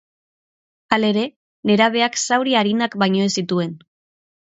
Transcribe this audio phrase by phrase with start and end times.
[0.97, 1.27] Halere,
[1.71, 3.81] nerabeak zauri arinak baino ez zituen.